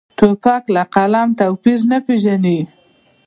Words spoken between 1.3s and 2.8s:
توپیر نه پېژني.